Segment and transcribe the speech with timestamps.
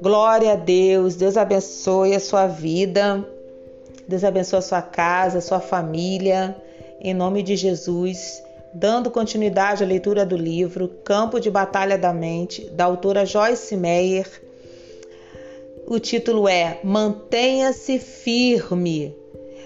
[0.00, 3.26] Glória a Deus, Deus abençoe a sua vida,
[4.06, 6.56] Deus abençoe a sua casa, a sua família,
[7.00, 8.40] em nome de Jesus.
[8.72, 14.28] Dando continuidade à leitura do livro Campo de Batalha da Mente, da autora Joyce Meyer.
[15.84, 19.16] O título é Mantenha-se firme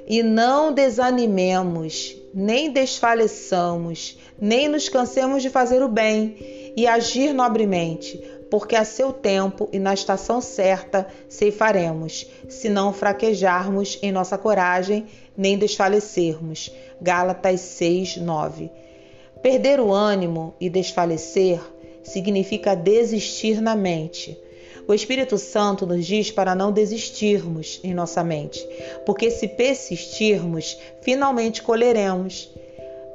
[0.07, 8.23] e não desanimemos, nem desfaleçamos, nem nos cansemos de fazer o bem e agir nobremente,
[8.53, 15.07] porque a seu tempo e na estação certa ceifaremos, se não fraquejarmos em nossa coragem,
[15.35, 16.71] nem desfalecermos.
[17.01, 18.71] Gálatas 6, 9.
[19.41, 21.63] Perder o ânimo e desfalecer
[22.03, 24.39] significa desistir na mente.
[24.87, 28.63] O Espírito Santo nos diz para não desistirmos em nossa mente,
[29.07, 32.51] porque se persistirmos, finalmente colheremos.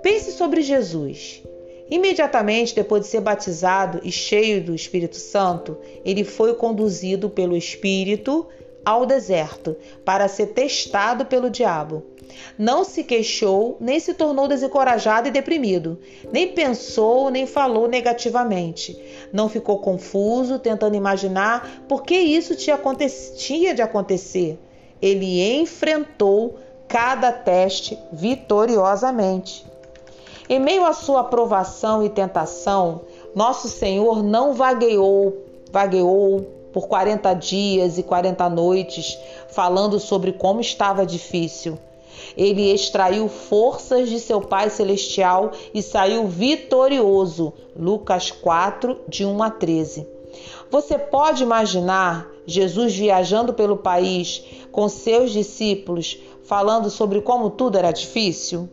[0.01, 1.43] Pense sobre Jesus.
[1.89, 8.45] Imediatamente depois de ser batizado e cheio do Espírito Santo, ele foi conduzido pelo Espírito
[8.83, 9.75] ao deserto
[10.05, 12.03] para ser testado pelo diabo.
[12.57, 15.99] Não se queixou, nem se tornou desencorajado e deprimido,
[16.31, 18.97] nem pensou, nem falou negativamente.
[19.31, 24.59] Não ficou confuso, tentando imaginar por que isso tinha de acontecer.
[25.01, 29.65] Ele enfrentou cada teste vitoriosamente.
[30.49, 33.01] Em meio à sua provação e tentação,
[33.35, 41.05] nosso Senhor não vagueou, vagueou por 40 dias e 40 noites falando sobre como estava
[41.05, 41.77] difícil.
[42.37, 47.51] Ele extraiu forças de seu Pai Celestial e saiu vitorioso.
[47.75, 50.07] Lucas 4, de 1 a 13.
[50.71, 57.91] Você pode imaginar Jesus viajando pelo país com seus discípulos, falando sobre como tudo era
[57.91, 58.69] difícil?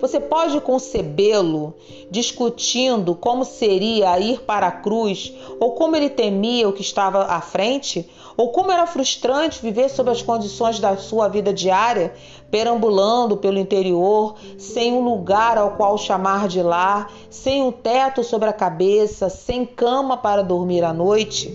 [0.00, 1.74] Você pode concebê-lo
[2.10, 7.40] discutindo como seria ir para a cruz, ou como ele temia o que estava à
[7.40, 12.14] frente, ou como era frustrante viver sob as condições da sua vida diária,
[12.50, 18.48] perambulando pelo interior, sem um lugar ao qual chamar de lar, sem um teto sobre
[18.48, 21.50] a cabeça, sem cama para dormir à noite?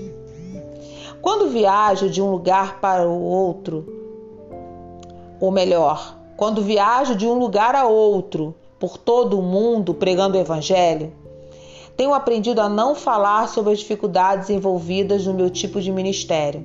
[1.22, 3.85] Quando viajo de um lugar para o outro,
[5.40, 10.41] ou melhor, quando viajo de um lugar a outro, por todo o mundo pregando o
[10.41, 11.13] Evangelho,
[11.96, 16.63] tenho aprendido a não falar sobre as dificuldades envolvidas no meu tipo de ministério.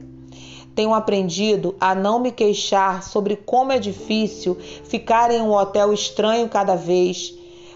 [0.75, 6.49] Tenho aprendido a não me queixar sobre como é difícil ficar em um hotel estranho
[6.49, 7.35] cada vez,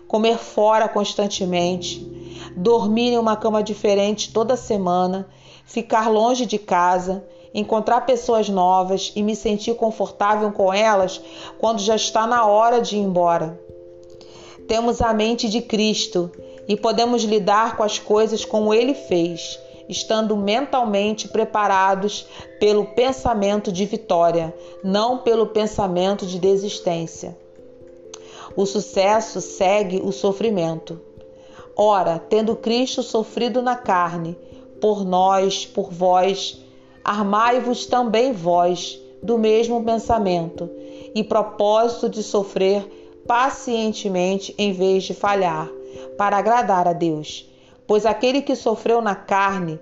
[0.08, 2.00] comer fora constantemente,
[2.56, 5.28] dormir em uma cama diferente toda semana,
[5.66, 7.22] ficar longe de casa
[7.52, 11.20] encontrar pessoas novas e me sentir confortável com elas
[11.58, 13.58] quando já está na hora de ir embora.
[14.68, 16.30] Temos a mente de Cristo
[16.68, 22.26] e podemos lidar com as coisas como ele fez, estando mentalmente preparados
[22.60, 27.36] pelo pensamento de vitória, não pelo pensamento de desistência.
[28.56, 31.00] O sucesso segue o sofrimento.
[31.76, 34.36] Ora, tendo Cristo sofrido na carne,
[34.80, 36.60] por nós, por vós,
[37.10, 40.70] Armai-vos também vós do mesmo pensamento
[41.12, 45.68] e propósito de sofrer pacientemente em vez de falhar,
[46.16, 47.50] para agradar a Deus.
[47.84, 49.80] Pois aquele que sofreu na carne,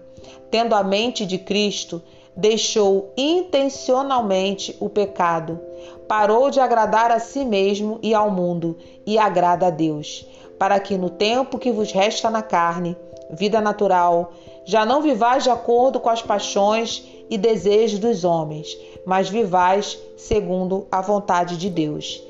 [0.50, 2.00] tendo a mente de Cristo,
[2.34, 5.60] deixou intencionalmente o pecado,
[6.08, 10.26] parou de agradar a si mesmo e ao mundo, e agrada a Deus,
[10.58, 12.96] para que no tempo que vos resta na carne,
[13.30, 14.32] vida natural,
[14.64, 20.86] já não vivais de acordo com as paixões e desejos dos homens, mas vivais segundo
[20.90, 22.22] a vontade de Deus.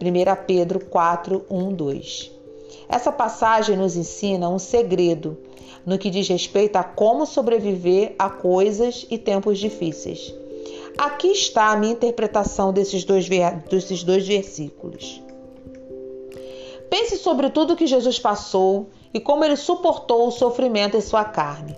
[0.00, 2.30] 1 Pedro 4, 1, 2.
[2.88, 5.38] Essa passagem nos ensina um segredo
[5.84, 10.34] no que diz respeito a como sobreviver a coisas e tempos difíceis.
[10.96, 13.28] Aqui está a minha interpretação desses dois,
[13.68, 15.22] desses dois versículos.
[16.90, 21.76] Pense sobre tudo que Jesus passou e como ele suportou o sofrimento em sua carne.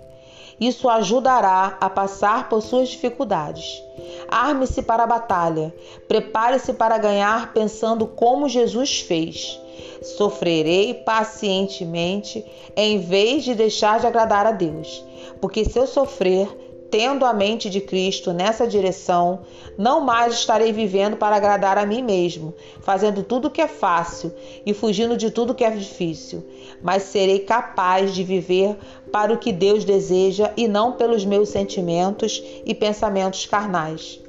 [0.59, 3.83] Isso ajudará a passar por suas dificuldades.
[4.29, 5.73] Arme-se para a batalha.
[6.07, 9.59] Prepare-se para ganhar pensando como Jesus fez.
[10.01, 15.03] Sofrerei pacientemente em vez de deixar de agradar a Deus.
[15.41, 16.64] Porque se eu sofrer,
[16.95, 19.41] tendo a mente de Cristo nessa direção,
[19.77, 24.33] não mais estarei vivendo para agradar a mim mesmo, fazendo tudo o que é fácil
[24.65, 26.41] e fugindo de tudo que é difícil,
[26.81, 28.77] mas serei capaz de viver
[29.11, 34.21] para o que Deus deseja e não pelos meus sentimentos e pensamentos carnais.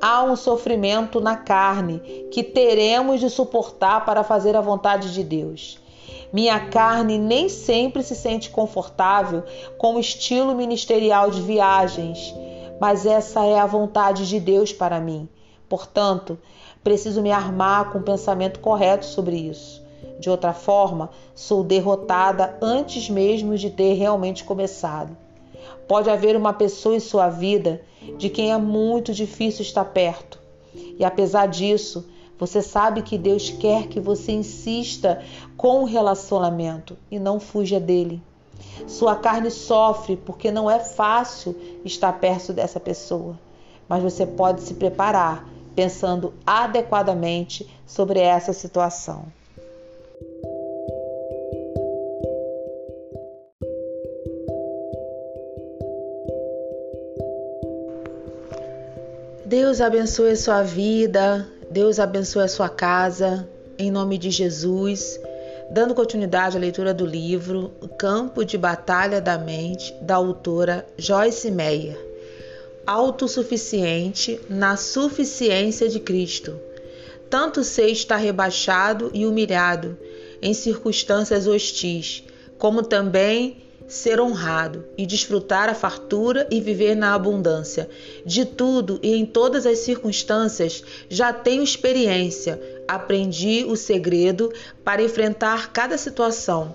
[0.00, 1.98] Há um sofrimento na carne
[2.32, 5.81] que teremos de suportar para fazer a vontade de Deus.
[6.32, 9.42] Minha carne nem sempre se sente confortável
[9.76, 12.34] com o estilo ministerial de viagens,
[12.80, 15.28] mas essa é a vontade de Deus para mim.
[15.68, 16.38] Portanto,
[16.82, 19.82] preciso me armar com o pensamento correto sobre isso.
[20.18, 25.16] De outra forma, sou derrotada antes mesmo de ter realmente começado.
[25.86, 27.82] Pode haver uma pessoa em sua vida
[28.16, 30.38] de quem é muito difícil estar perto.
[30.98, 32.08] E apesar disso,
[32.42, 35.22] você sabe que Deus quer que você insista
[35.56, 38.20] com o relacionamento e não fuja dele.
[38.84, 41.54] Sua carne sofre porque não é fácil
[41.84, 43.38] estar perto dessa pessoa,
[43.88, 49.26] mas você pode se preparar pensando adequadamente sobre essa situação.
[59.46, 63.48] Deus abençoe sua vida, Deus abençoe a sua casa,
[63.78, 65.18] em nome de Jesus.
[65.70, 71.98] Dando continuidade à leitura do livro Campo de Batalha da Mente, da autora Joyce Meyer.
[72.86, 76.60] Autossuficiente na suficiência de Cristo.
[77.30, 79.96] Tanto sei estar rebaixado e humilhado
[80.42, 82.22] em circunstâncias hostis,
[82.58, 87.88] como também ser honrado e desfrutar a fartura e viver na abundância.
[88.24, 94.52] De tudo e em todas as circunstâncias já tenho experiência, aprendi o segredo
[94.84, 96.74] para enfrentar cada situação,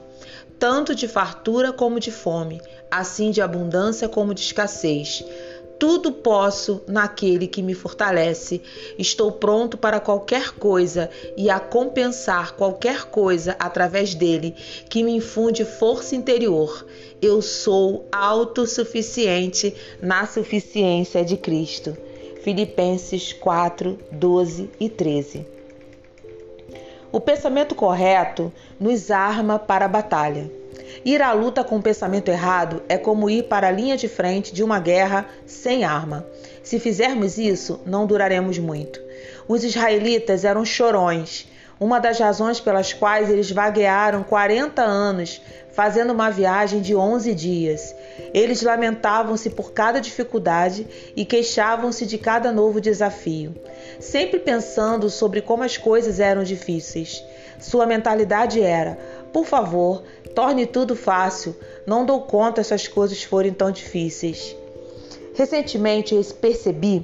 [0.60, 5.24] tanto de fartura como de fome, assim de abundância como de escassez.
[5.80, 8.62] Tudo posso naquele que me fortalece.
[8.98, 14.56] Estou pronto para qualquer coisa e a compensar qualquer coisa através dele,
[14.90, 16.86] que me infunde força interior.
[17.22, 21.96] Eu sou autossuficiente na suficiência de Cristo.
[22.42, 25.46] Filipenses 4, 12 e 13.
[27.12, 30.50] O pensamento correto nos arma para a batalha.
[31.06, 34.54] Ir à luta com o pensamento errado é como ir para a linha de frente
[34.54, 36.26] de uma guerra sem arma.
[36.64, 39.00] Se fizermos isso, não duraremos muito.
[39.48, 41.48] Os israelitas eram chorões,
[41.80, 45.42] uma das razões pelas quais eles vaguearam 40 anos,
[45.72, 47.96] fazendo uma viagem de 11 dias.
[48.34, 53.56] Eles lamentavam-se por cada dificuldade e queixavam-se de cada novo desafio,
[54.00, 57.24] sempre pensando sobre como as coisas eram difíceis.
[57.60, 58.98] Sua mentalidade era:
[59.32, 60.04] por favor,
[60.38, 61.56] torne tudo fácil.
[61.84, 64.56] Não dou conta se as coisas forem tão difíceis.
[65.34, 67.04] Recentemente eu percebi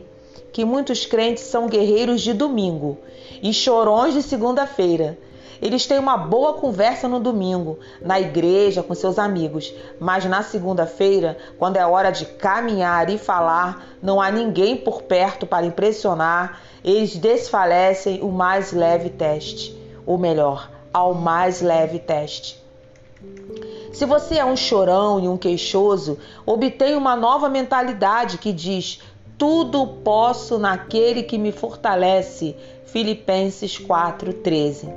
[0.52, 3.00] que muitos crentes são guerreiros de domingo
[3.42, 5.18] e chorões de segunda-feira.
[5.60, 11.36] Eles têm uma boa conversa no domingo, na igreja, com seus amigos, mas na segunda-feira,
[11.58, 17.16] quando é hora de caminhar e falar, não há ninguém por perto para impressionar, eles
[17.16, 19.76] desfalecem o mais leve teste,
[20.06, 22.63] ou melhor, ao mais leve teste.
[23.94, 29.00] Se você é um chorão e um queixoso, obtenha uma nova mentalidade que diz:
[29.38, 32.56] tudo posso naquele que me fortalece.
[32.86, 34.92] Filipenses 4:13.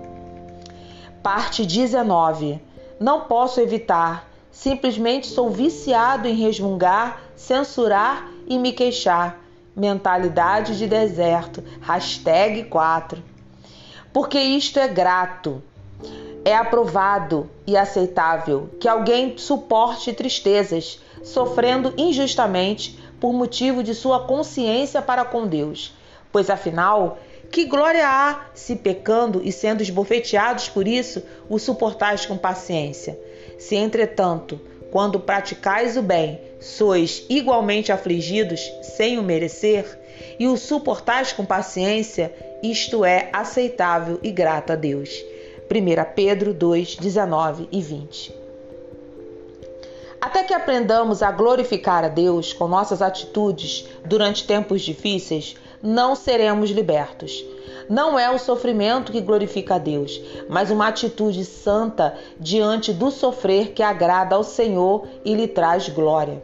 [1.23, 2.61] Parte 19.
[2.99, 9.41] Não posso evitar, simplesmente sou viciado em resmungar, censurar e me queixar.
[9.75, 11.63] Mentalidade de deserto.
[11.81, 13.23] Hashtag 4.
[14.13, 15.63] Porque isto é grato
[16.47, 25.03] é aprovado e aceitável que alguém suporte tristezas, sofrendo injustamente por motivo de sua consciência
[25.03, 25.93] para com Deus.
[26.31, 27.19] Pois afinal,
[27.51, 33.19] que glória há se pecando e sendo esbofeteados por isso, o suportais com paciência?
[33.59, 34.61] Se, entretanto,
[34.93, 39.99] quando praticais o bem, sois igualmente afligidos sem o merecer,
[40.39, 45.11] e o suportais com paciência, isto é aceitável e grato a Deus.
[45.69, 48.35] 1 Pedro 2, 19 e 20.
[50.21, 56.71] Até que aprendamos a glorificar a Deus com nossas atitudes durante tempos difíceis, não seremos
[56.71, 57.45] libertos.
[57.89, 63.73] Não é o sofrimento que glorifica a Deus, mas uma atitude santa diante do sofrer
[63.73, 66.43] que agrada ao Senhor e lhe traz glória.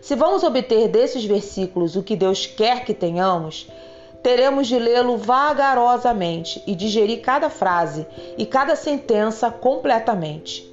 [0.00, 3.68] Se vamos obter desses versículos o que Deus quer que tenhamos,
[4.22, 10.70] teremos de lê-lo vagarosamente e digerir cada frase e cada sentença completamente.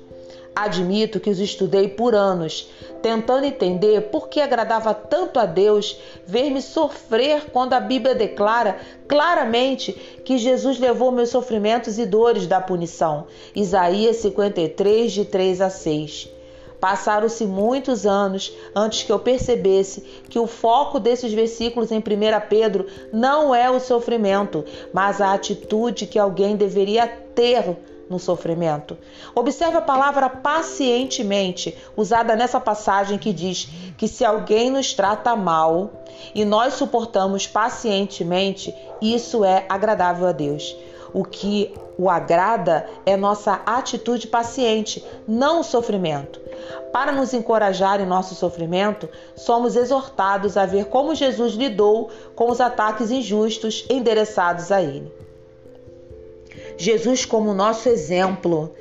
[0.56, 2.68] Admito que os estudei por anos,
[3.00, 9.94] tentando entender por que agradava tanto a Deus ver-me sofrer quando a Bíblia declara claramente
[10.26, 13.28] que Jesus levou meus sofrimentos e dores da punição.
[13.56, 16.37] Isaías 53, de 3 a 6.
[16.80, 22.02] Passaram-se muitos anos antes que eu percebesse que o foco desses versículos em 1
[22.48, 27.78] Pedro não é o sofrimento, mas a atitude que alguém deveria ter
[28.10, 28.98] no sofrimento.
[29.36, 33.68] Observe a palavra pacientemente, usada nessa passagem que diz
[33.98, 36.04] que se alguém nos trata mal
[36.34, 40.76] e nós suportamos pacientemente, isso é agradável a Deus.
[41.14, 46.40] O que o agrada é nossa atitude paciente, não o sofrimento.
[46.92, 52.62] Para nos encorajar em nosso sofrimento, somos exortados a ver como Jesus lidou com os
[52.62, 55.12] ataques injustos endereçados a ele.
[56.78, 58.74] Jesus como nosso exemplo,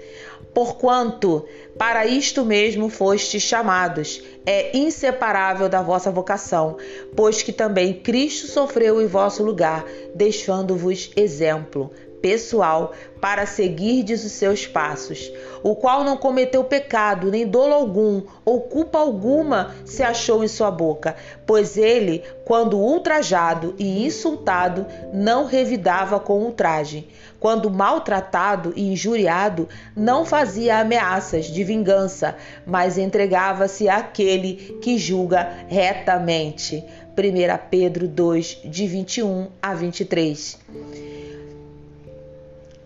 [0.53, 1.45] porquanto
[1.79, 6.77] para isto mesmo fostes chamados, é inseparável da vossa vocação,
[7.15, 11.91] pois que também Cristo sofreu em vosso lugar, deixando-vos exemplo
[12.27, 15.31] pessoal para seguirdes os seus passos,
[15.63, 20.69] o qual não cometeu pecado, nem dolo algum, ou culpa alguma se achou em sua
[20.69, 21.15] boca,
[21.47, 27.07] pois ele, quando ultrajado e insultado, não revidava com ultraje.
[27.39, 32.35] Quando maltratado e injuriado, não fazia ameaças de vingança,
[32.67, 36.85] mas entregava-se àquele que julga retamente.
[37.17, 41.16] 1 Pedro 2, de 21 a 23.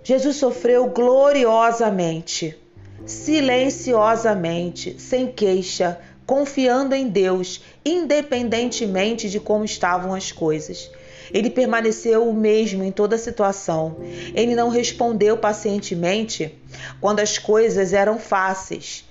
[0.03, 2.57] Jesus sofreu gloriosamente,
[3.05, 10.91] silenciosamente, sem queixa, confiando em Deus, independentemente de como estavam as coisas.
[11.33, 13.97] Ele permaneceu o mesmo em toda situação.
[14.35, 16.55] Ele não respondeu pacientemente
[17.01, 19.05] quando as coisas eram fáceis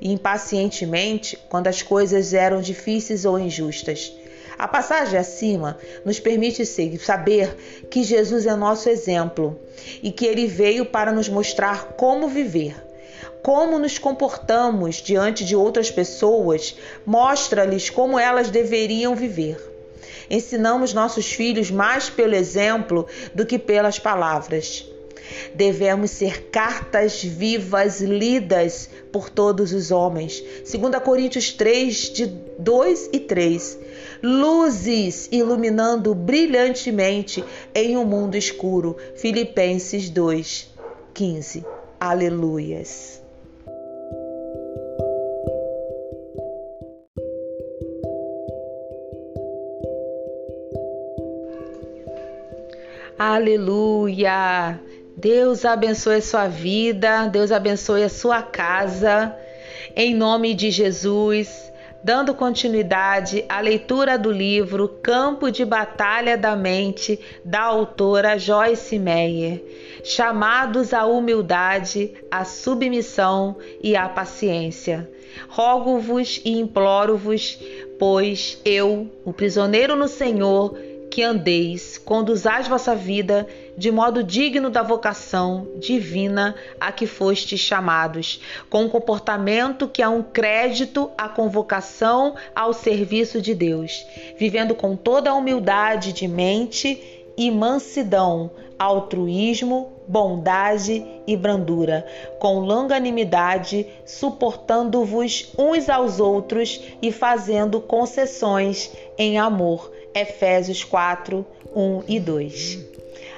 [0.00, 4.12] e impacientemente quando as coisas eram difíceis ou injustas.
[4.56, 6.64] A passagem acima nos permite
[6.98, 7.56] saber
[7.90, 9.58] que Jesus é nosso exemplo
[10.02, 12.74] e que ele veio para nos mostrar como viver.
[13.42, 19.58] Como nos comportamos diante de outras pessoas mostra-lhes como elas deveriam viver.
[20.30, 24.86] Ensinamos nossos filhos mais pelo exemplo do que pelas palavras.
[25.54, 30.42] Devemos ser cartas vivas lidas por todos os homens.
[30.70, 32.26] 2 Coríntios 3, de
[32.58, 33.78] 2 e 3.
[34.26, 38.96] Luzes iluminando brilhantemente em um mundo escuro.
[39.16, 40.70] Filipenses 2,
[41.12, 41.62] 15.
[42.00, 43.22] Aleluias.
[53.18, 54.80] Aleluia!
[55.18, 59.36] Deus abençoe a sua vida, Deus abençoe a sua casa.
[59.94, 61.73] Em nome de Jesus,
[62.04, 69.64] dando continuidade à leitura do livro Campo de Batalha da Mente, da autora Joyce Meyer,
[70.04, 75.10] chamados à humildade, à submissão e à paciência.
[75.48, 77.58] Rogo-vos e imploro-vos,
[77.98, 80.76] pois eu, o prisioneiro no Senhor,
[81.10, 88.40] que andeis, conduzais vossa vida de modo digno da vocação divina a que fostes chamados,
[88.70, 94.04] com um comportamento que é um crédito à convocação ao serviço de Deus,
[94.38, 102.06] vivendo com toda a humildade de mente e mansidão, altruísmo, bondade e brandura,
[102.38, 112.20] com longanimidade, suportando-vos uns aos outros e fazendo concessões em amor Efésios 4, 1 e
[112.20, 112.93] 2.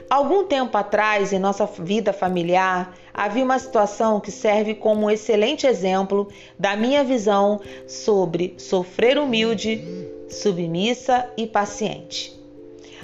[0.08, 5.66] Algum tempo atrás, em nossa vida familiar, havia uma situação que serve como um excelente
[5.66, 9.84] exemplo da minha visão sobre sofrer humilde,
[10.28, 12.32] submissa e paciente.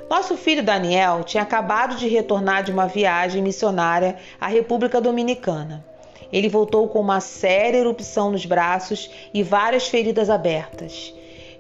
[0.09, 5.85] Nosso filho Daniel tinha acabado de retornar de uma viagem missionária à República Dominicana.
[6.33, 11.13] Ele voltou com uma séria erupção nos braços e várias feridas abertas.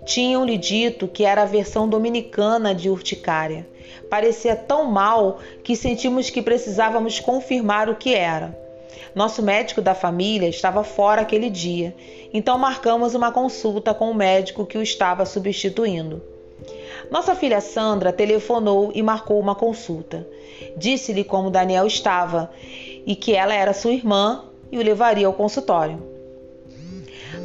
[0.04, 3.66] Tinham-lhe dito que era a versão dominicana de urticária.
[4.10, 8.58] Parecia tão mal que sentimos que precisávamos confirmar o que era.
[9.14, 11.94] Nosso médico da família estava fora aquele dia,
[12.32, 16.22] então marcamos uma consulta com o médico que o estava substituindo.
[17.10, 20.26] Nossa filha Sandra telefonou e marcou uma consulta.
[20.76, 22.50] Disse-lhe como Daniel estava
[23.04, 26.11] e que ela era sua irmã e o levaria ao consultório.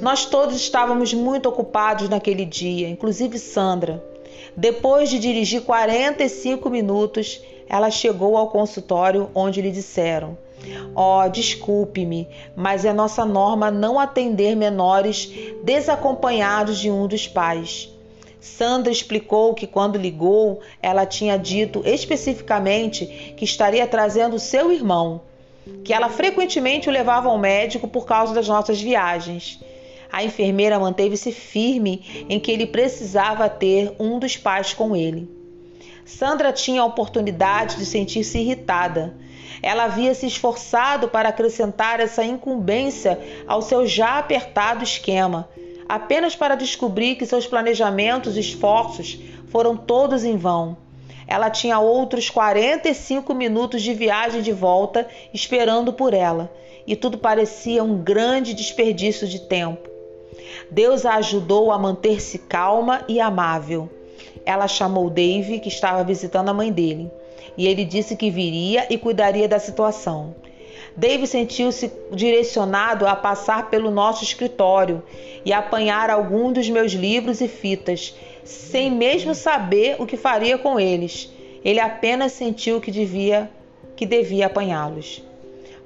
[0.01, 4.03] Nós todos estávamos muito ocupados naquele dia, inclusive Sandra.
[4.55, 10.37] Depois de dirigir 45 minutos, ela chegou ao consultório onde lhe disseram:
[10.95, 15.31] oh, desculpe-me, mas é nossa norma não atender menores
[15.63, 17.89] desacompanhados de um dos pais.
[18.39, 25.21] Sandra explicou que quando ligou, ela tinha dito especificamente que estaria trazendo seu irmão,
[25.83, 29.59] que ela frequentemente o levava ao médico por causa das nossas viagens.
[30.11, 35.29] A enfermeira manteve-se firme em que ele precisava ter um dos pais com ele.
[36.05, 39.13] Sandra tinha a oportunidade de sentir-se irritada.
[39.61, 45.49] Ela havia se esforçado para acrescentar essa incumbência ao seu já apertado esquema,
[45.87, 50.77] apenas para descobrir que seus planejamentos e esforços foram todos em vão.
[51.27, 56.49] Ela tinha outros 45 minutos de viagem de volta esperando por ela,
[56.85, 59.96] e tudo parecia um grande desperdício de tempo.
[60.69, 63.89] Deus a ajudou a manter-se calma e amável.
[64.45, 67.11] Ela chamou Dave, que estava visitando a mãe dele,
[67.57, 70.35] e ele disse que viria e cuidaria da situação.
[70.95, 75.03] Dave sentiu-se direcionado a passar pelo nosso escritório
[75.45, 80.79] e apanhar algum dos meus livros e fitas, sem mesmo saber o que faria com
[80.79, 81.31] eles.
[81.63, 83.49] Ele apenas sentiu que devia
[83.95, 85.23] que devia apanhá-los.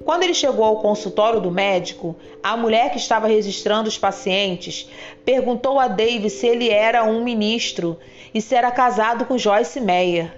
[0.04, 4.90] Quando ele chegou ao consultório do médico, a mulher que estava registrando os pacientes
[5.24, 7.98] perguntou a Dave se ele era um ministro
[8.34, 10.32] e se era casado com Joyce Meyer.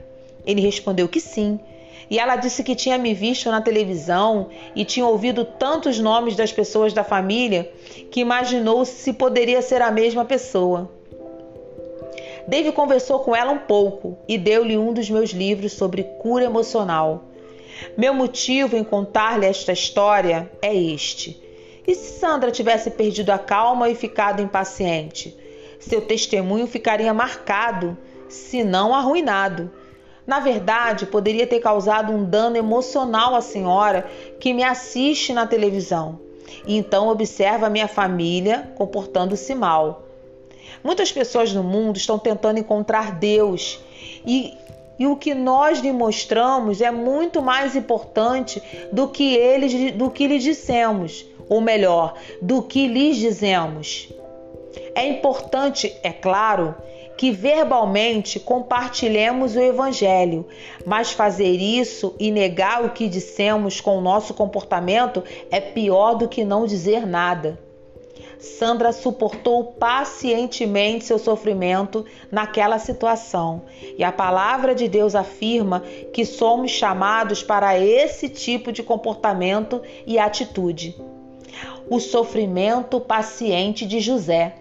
[0.46, 1.58] Ele respondeu que sim.
[2.10, 6.52] E ela disse que tinha me visto na televisão e tinha ouvido tantos nomes das
[6.52, 7.72] pessoas da família
[8.10, 10.90] que imaginou se poderia ser a mesma pessoa.
[12.46, 17.24] Dave conversou com ela um pouco e deu-lhe um dos meus livros sobre cura emocional.
[17.96, 21.40] Meu motivo em contar-lhe esta história é este.
[21.86, 25.36] E se Sandra tivesse perdido a calma e ficado impaciente?
[25.78, 27.96] Seu testemunho ficaria marcado,
[28.28, 29.70] se não arruinado.
[30.26, 34.08] Na verdade, poderia ter causado um dano emocional à senhora
[34.40, 36.24] que me assiste na televisão
[36.66, 40.02] e então observa minha família comportando-se mal.
[40.82, 43.80] Muitas pessoas no mundo estão tentando encontrar Deus
[44.26, 44.54] e,
[44.98, 50.26] e o que nós lhe mostramos é muito mais importante do que eles do que
[50.26, 54.12] lhes dissemos, ou melhor, do que lhes dizemos.
[54.94, 56.74] É importante, é claro,
[57.16, 60.46] que verbalmente compartilhemos o Evangelho,
[60.84, 66.28] mas fazer isso e negar o que dissemos com o nosso comportamento é pior do
[66.28, 67.58] que não dizer nada.
[68.38, 73.62] Sandra suportou pacientemente seu sofrimento naquela situação,
[73.96, 75.82] e a palavra de Deus afirma
[76.12, 80.96] que somos chamados para esse tipo de comportamento e atitude.
[81.88, 84.56] O sofrimento paciente de José.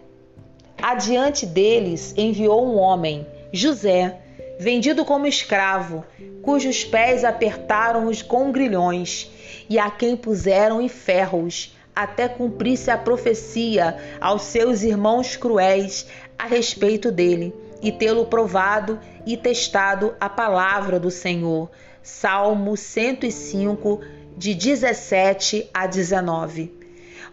[0.82, 4.20] Adiante deles enviou um homem, José,
[4.60, 6.04] vendido como escravo,
[6.42, 9.32] cujos pés apertaram-os com grilhões
[9.70, 16.46] e a quem puseram em ferros até cumprir-se a profecia aos seus irmãos cruéis a
[16.46, 21.70] respeito dele, e tê-lo provado e testado a palavra do Senhor.
[22.02, 24.02] Salmo 105,
[24.38, 26.72] de 17 a 19.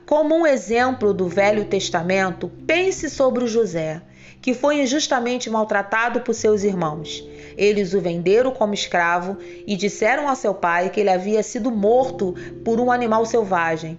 [0.04, 4.02] Como um exemplo do Velho Testamento, pense sobre José,
[4.42, 7.24] que foi injustamente maltratado por seus irmãos.
[7.56, 12.34] Eles o venderam como escravo e disseram a seu pai que ele havia sido morto
[12.64, 13.98] por um animal selvagem.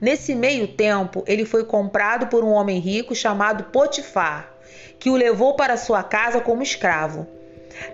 [0.00, 4.50] Nesse meio tempo, ele foi comprado por um homem rico chamado Potifar,
[4.98, 7.26] que o levou para sua casa como escravo.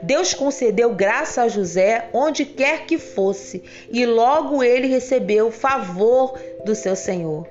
[0.02, 6.74] Deus concedeu graça a José onde quer que fosse, e logo ele recebeu favor do
[6.74, 7.46] seu senhor.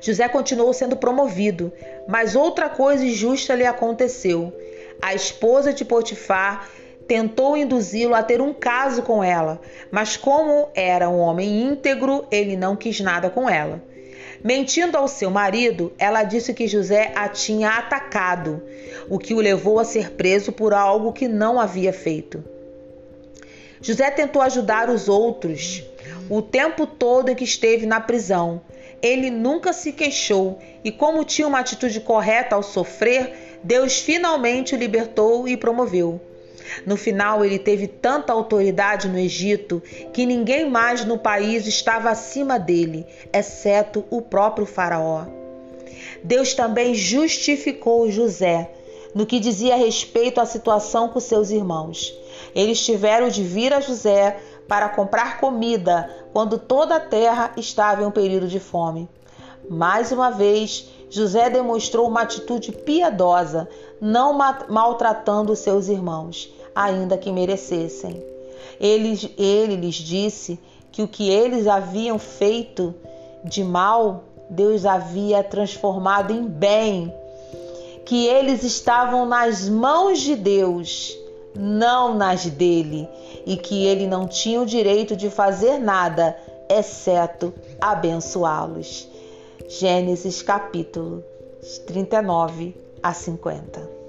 [0.00, 1.72] José continuou sendo promovido,
[2.08, 4.52] mas outra coisa injusta lhe aconteceu.
[5.00, 6.68] A esposa de Potifar
[7.10, 12.56] tentou induzi-lo a ter um caso com ela, mas como era um homem íntegro, ele
[12.56, 13.82] não quis nada com ela.
[14.44, 18.62] Mentindo ao seu marido, ela disse que José a tinha atacado,
[19.08, 22.44] o que o levou a ser preso por algo que não havia feito.
[23.82, 25.82] José tentou ajudar os outros
[26.28, 28.60] o tempo todo em que esteve na prisão.
[29.02, 34.78] Ele nunca se queixou e, como tinha uma atitude correta ao sofrer, Deus finalmente o
[34.78, 36.29] libertou e promoveu.
[36.86, 42.58] No final, ele teve tanta autoridade no Egito que ninguém mais no país estava acima
[42.58, 45.24] dele, exceto o próprio Faraó.
[46.22, 48.70] Deus também justificou José
[49.14, 52.14] no que dizia respeito à situação com seus irmãos.
[52.54, 58.06] Eles tiveram de vir a José para comprar comida quando toda a terra estava em
[58.06, 59.08] um período de fome.
[59.68, 63.68] Mais uma vez, José demonstrou uma atitude piedosa,
[64.00, 64.32] não
[64.68, 68.22] maltratando seus irmãos ainda que merecessem.
[68.80, 70.58] Ele, ele lhes disse
[70.90, 72.94] que o que eles haviam feito
[73.44, 77.12] de mal, Deus havia transformado em bem,
[78.04, 81.16] que eles estavam nas mãos de Deus,
[81.54, 83.08] não nas dele,
[83.46, 86.36] e que ele não tinha o direito de fazer nada,
[86.68, 89.06] exceto abençoá-los.
[89.68, 91.22] Gênesis capítulo
[91.86, 93.99] 39 a 50.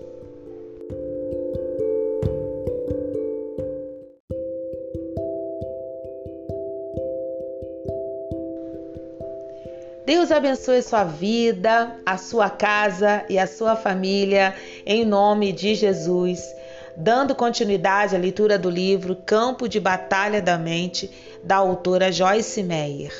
[10.12, 14.54] Deus abençoe sua vida, a sua casa e a sua família,
[14.86, 16.42] em nome de Jesus.
[16.98, 21.10] Dando continuidade à leitura do livro Campo de Batalha da Mente,
[21.46, 23.14] da autora Joyce Meyer.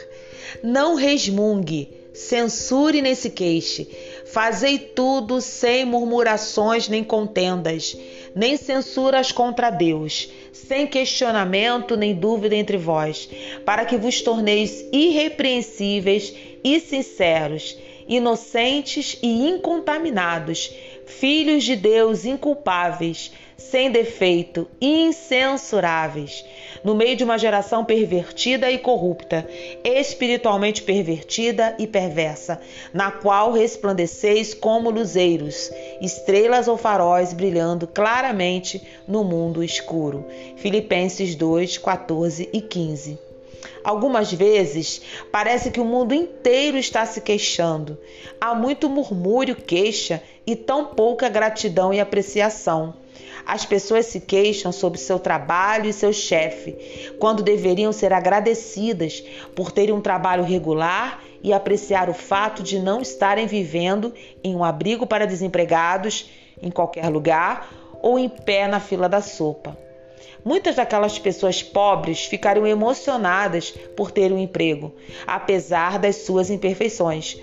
[0.62, 3.88] Não resmungue, censure nem se queixe.
[4.26, 7.96] Fazei tudo sem murmurações nem contendas,
[8.36, 13.30] nem censuras contra Deus, sem questionamento nem dúvida entre vós,
[13.66, 20.74] para que vos torneis irrepreensíveis e sinceros, inocentes e incontaminados,
[21.06, 26.44] filhos de Deus inculpáveis, sem defeito, incensuráveis,
[26.84, 29.48] no meio de uma geração pervertida e corrupta,
[29.84, 32.60] espiritualmente pervertida e perversa,
[32.92, 35.72] na qual resplandeceis como luzeiros,
[36.02, 40.26] estrelas ou faróis brilhando claramente no mundo escuro.
[40.58, 43.31] Filipenses 2, 14 e 15.
[43.84, 47.98] Algumas vezes parece que o mundo inteiro está se queixando.
[48.40, 52.94] Há muito murmúrio, queixa e tão pouca gratidão e apreciação.
[53.46, 59.24] As pessoas se queixam sobre seu trabalho e seu chefe, quando deveriam ser agradecidas
[59.56, 64.14] por terem um trabalho regular e apreciar o fato de não estarem vivendo
[64.44, 66.30] em um abrigo para desempregados
[66.62, 67.68] em qualquer lugar
[68.02, 69.76] ou em pé na fila da sopa.
[70.44, 74.94] Muitas daquelas pessoas pobres ficariam emocionadas por ter um emprego,
[75.28, 77.38] apesar das suas imperfeições.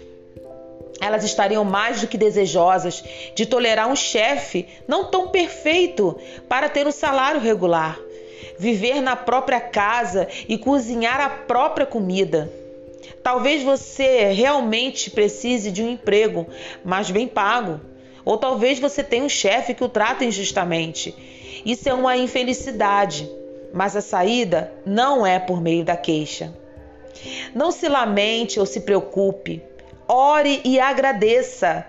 [1.01, 6.87] Elas estariam mais do que desejosas de tolerar um chefe não tão perfeito para ter
[6.87, 7.99] um salário regular,
[8.59, 12.51] viver na própria casa e cozinhar a própria comida.
[13.23, 16.47] Talvez você realmente precise de um emprego,
[16.85, 17.81] mas bem pago.
[18.29, 21.15] Ou talvez você tenha um chefe que o trata injustamente
[21.65, 23.31] isso é uma infelicidade,
[23.73, 26.53] mas a saída não é por meio da queixa.
[27.55, 29.63] Não se lamente ou se preocupe,
[30.07, 31.87] ore e agradeça.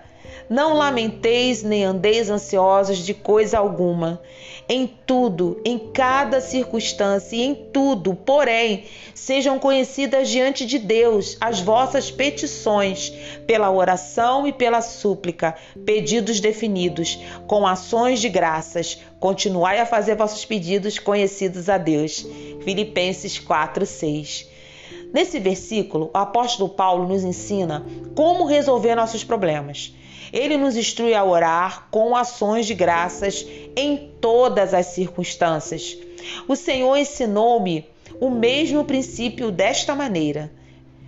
[0.50, 4.20] Não lamenteis nem andeis ansiosos de coisa alguma.
[4.68, 11.60] Em tudo, em cada circunstância e em tudo, porém, sejam conhecidas diante de Deus as
[11.60, 13.12] vossas petições,
[13.46, 15.54] pela oração e pela súplica,
[15.86, 18.98] pedidos definidos, com ações de graças.
[19.20, 22.26] Continuai a fazer vossos pedidos conhecidos a Deus.
[22.64, 24.48] Filipenses 4, 6.
[25.12, 29.92] Nesse versículo, o apóstolo Paulo nos ensina como resolver nossos problemas.
[30.32, 35.96] Ele nos instrui a orar com ações de graças em todas as circunstâncias.
[36.46, 37.86] O Senhor ensinou-me
[38.20, 40.52] o mesmo princípio desta maneira.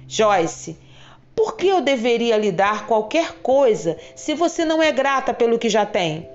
[0.08, 0.76] Joyce,
[1.34, 5.68] por que eu deveria lhe dar qualquer coisa se você não é grata pelo que
[5.68, 6.28] já tem?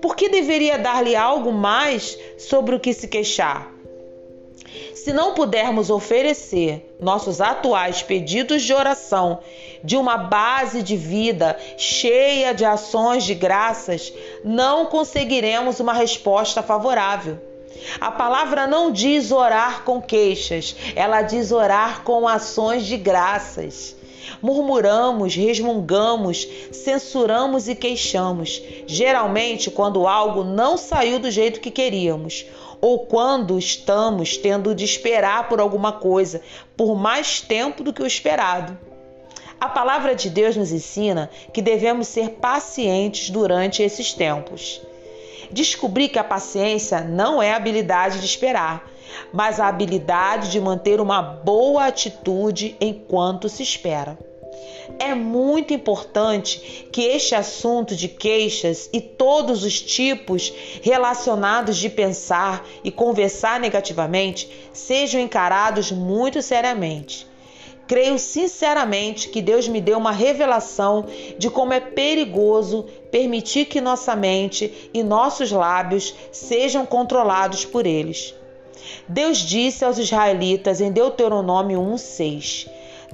[0.00, 3.79] Por que deveria dar-lhe algo mais sobre o que se queixar?
[4.94, 9.40] Se não pudermos oferecer nossos atuais pedidos de oração
[9.82, 14.12] de uma base de vida cheia de ações de graças,
[14.44, 17.38] não conseguiremos uma resposta favorável.
[18.00, 23.96] A palavra não diz orar com queixas, ela diz orar com ações de graças.
[24.42, 32.46] Murmuramos, resmungamos, censuramos e queixamos, geralmente quando algo não saiu do jeito que queríamos
[32.80, 36.40] ou quando estamos tendo de esperar por alguma coisa
[36.76, 38.78] por mais tempo do que o esperado.
[39.60, 44.80] A palavra de Deus nos ensina que devemos ser pacientes durante esses tempos.
[45.50, 48.88] Descobri que a paciência não é a habilidade de esperar,
[49.32, 54.16] mas a habilidade de manter uma boa atitude enquanto se espera.
[54.98, 62.66] É muito importante que este assunto de queixas e todos os tipos relacionados de pensar
[62.84, 67.26] e conversar negativamente sejam encarados muito seriamente.
[67.86, 74.14] Creio sinceramente que Deus me deu uma revelação de como é perigoso permitir que nossa
[74.14, 78.32] mente e nossos lábios sejam controlados por eles.
[79.08, 82.68] Deus disse aos israelitas em Deuteronômio 1:6: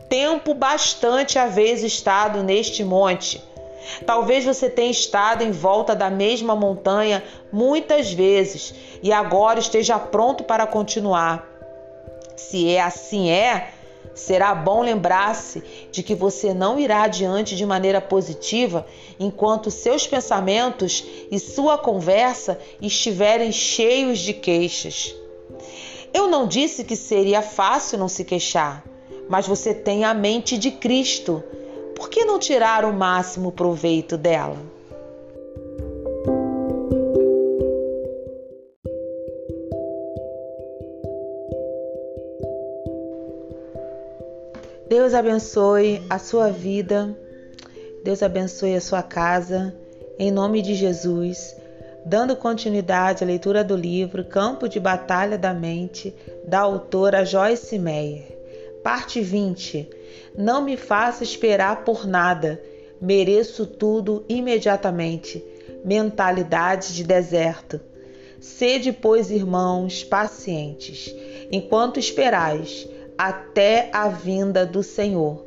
[0.08, 3.42] tempo bastante haveis estado neste monte.
[4.04, 10.44] Talvez você tenha estado em volta da mesma montanha muitas vezes e agora esteja pronto
[10.44, 11.46] para continuar.
[12.36, 13.70] Se é assim é,
[14.14, 18.86] será bom lembrar-se de que você não irá adiante de maneira positiva
[19.20, 25.14] enquanto seus pensamentos e sua conversa estiverem cheios de queixas.
[26.12, 28.95] Eu não disse que seria fácil não se queixar
[29.28, 31.42] mas você tem a mente de Cristo.
[31.94, 34.56] Por que não tirar o máximo proveito dela?
[44.88, 47.16] Deus abençoe a sua vida,
[48.04, 49.74] Deus abençoe a sua casa,
[50.16, 51.56] em nome de Jesus.
[52.04, 56.14] Dando continuidade à leitura do livro Campo de Batalha da Mente,
[56.46, 58.35] da autora Joyce Meyer.
[58.86, 59.90] Parte 20.
[60.38, 62.62] Não me faça esperar por nada,
[63.00, 65.44] mereço tudo imediatamente.
[65.84, 67.80] Mentalidade de deserto.
[68.38, 71.12] Sede, pois, irmãos, pacientes,
[71.50, 75.44] enquanto esperais até a vinda do Senhor.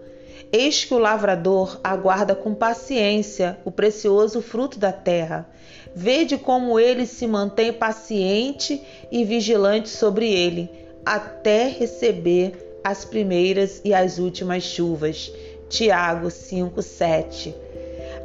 [0.52, 5.50] Eis que o lavrador aguarda com paciência o precioso fruto da terra.
[5.96, 10.70] Vede como ele se mantém paciente e vigilante sobre ele,
[11.06, 15.32] até receber as primeiras e as últimas chuvas.
[15.70, 17.54] Tiago 5:7.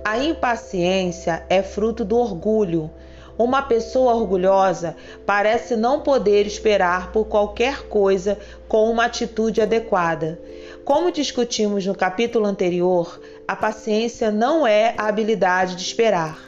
[0.04, 2.90] A impaciência é fruto do orgulho.
[3.36, 8.38] Uma pessoa orgulhosa parece não poder esperar por qualquer coisa
[8.68, 10.40] com uma atitude adequada.
[10.84, 16.38] Como discutimos no capítulo anterior, a paciência não é a habilidade de esperar,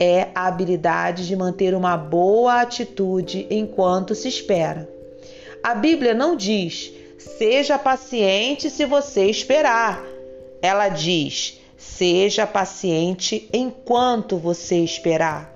[0.00, 4.88] é a habilidade de manter uma boa atitude enquanto se espera.
[5.62, 10.04] A Bíblia não diz Seja paciente se você esperar.
[10.60, 15.52] Ela diz: seja paciente enquanto você esperar.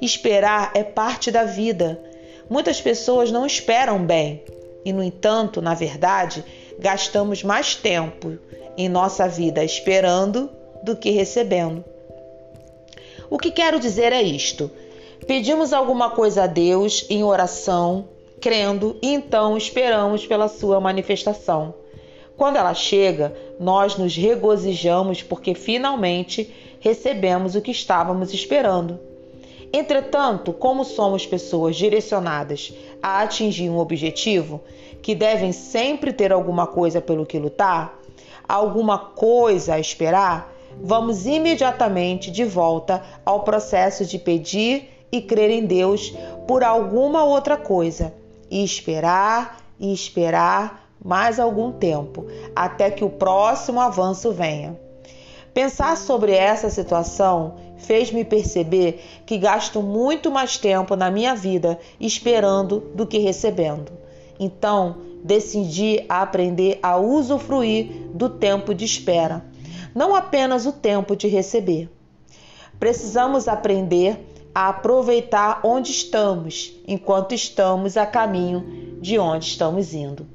[0.00, 2.00] Esperar é parte da vida.
[2.48, 4.42] Muitas pessoas não esperam bem
[4.84, 6.44] e, no entanto, na verdade,
[6.78, 8.38] gastamos mais tempo
[8.76, 10.50] em nossa vida esperando
[10.82, 11.84] do que recebendo.
[13.30, 14.70] O que quero dizer é isto:
[15.26, 18.08] pedimos alguma coisa a Deus em oração
[18.44, 21.72] crendo e então esperamos pela sua manifestação.
[22.36, 29.00] Quando ela chega, nós nos regozijamos porque finalmente recebemos o que estávamos esperando.
[29.72, 34.60] Entretanto, como somos pessoas direcionadas a atingir um objetivo,
[35.00, 37.98] que devem sempre ter alguma coisa pelo que lutar,
[38.46, 45.64] alguma coisa a esperar, vamos imediatamente de volta ao processo de pedir e crer em
[45.64, 46.12] Deus
[46.46, 48.12] por alguma outra coisa
[48.50, 54.78] e esperar e esperar mais algum tempo até que o próximo avanço venha.
[55.52, 62.80] Pensar sobre essa situação fez-me perceber que gasto muito mais tempo na minha vida esperando
[62.94, 63.92] do que recebendo.
[64.40, 69.44] Então, decidi aprender a usufruir do tempo de espera,
[69.94, 71.88] não apenas o tempo de receber.
[72.80, 74.18] Precisamos aprender
[74.54, 80.26] a aproveitar onde estamos, enquanto estamos a caminho de onde estamos indo.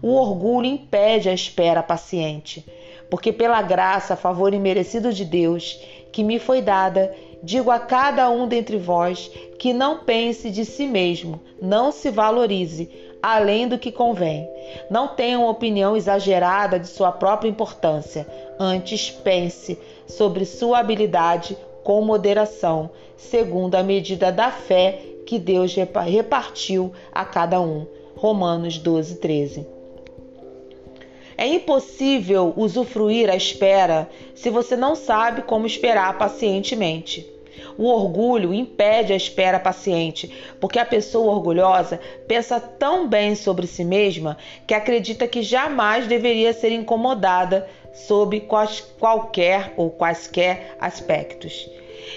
[0.00, 2.64] O orgulho impede a espera paciente,
[3.10, 5.78] porque pela graça, favor e merecido de Deus
[6.10, 10.86] que me foi dada, digo a cada um dentre vós que não pense de si
[10.86, 12.88] mesmo, não se valorize
[13.22, 14.48] além do que convém.
[14.90, 18.26] Não tenha uma opinião exagerada de sua própria importância,
[18.58, 26.92] antes pense sobre sua habilidade com moderação, segundo a medida da fé que Deus repartiu
[27.12, 27.86] a cada um.
[28.16, 29.66] Romanos 12, 13.
[31.36, 37.28] É impossível usufruir a espera se você não sabe como esperar pacientemente.
[37.76, 43.84] O orgulho impede a espera paciente, porque a pessoa orgulhosa pensa tão bem sobre si
[43.84, 48.46] mesma que acredita que jamais deveria ser incomodada sob
[48.98, 51.70] qualquer ou quaisquer aspectos.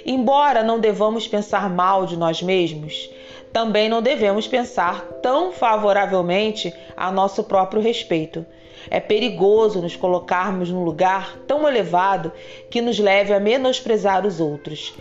[0.06, 3.10] Embora não devamos pensar mal de nós mesmos,
[3.54, 8.46] também não devemos pensar tão favoravelmente a nosso próprio respeito.
[8.90, 12.32] É perigoso nos colocarmos num lugar tão elevado
[12.70, 14.94] que nos leve a menosprezar os outros.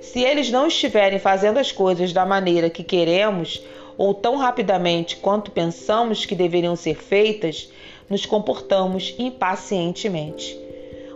[0.00, 3.64] Se eles não estiverem fazendo as coisas da maneira que queremos
[3.96, 7.70] ou tão rapidamente quanto pensamos que deveriam ser feitas,
[8.08, 10.58] nos comportamos impacientemente.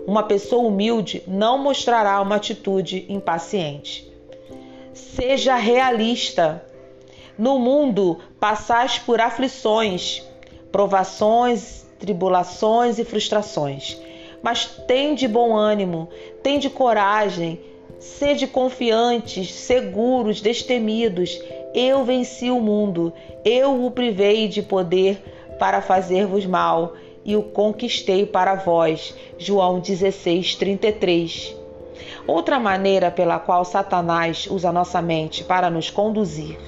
[0.07, 4.11] Uma pessoa humilde não mostrará uma atitude impaciente.
[4.95, 6.65] Seja realista.
[7.37, 10.23] No mundo passais por aflições,
[10.73, 13.99] provações, tribulações e frustrações.
[14.43, 16.09] Mas tem de bom ânimo,
[16.43, 17.61] tem de coragem,
[17.99, 21.39] sede confiantes, seguros, destemidos.
[21.75, 23.13] Eu venci o mundo,
[23.45, 25.23] eu o privei de poder
[25.59, 26.95] para fazer-vos mal
[27.25, 29.15] e o conquistei para vós.
[29.39, 31.57] João 16, 33.
[32.27, 36.59] Outra maneira pela qual Satanás usa nossa mente para nos conduzir